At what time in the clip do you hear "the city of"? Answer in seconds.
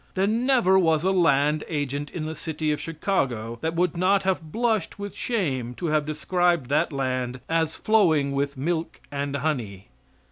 2.25-2.81